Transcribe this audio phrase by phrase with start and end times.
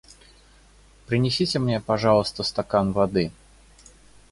[1.05, 3.31] Принесите мне, пожалуйста, стакан воды.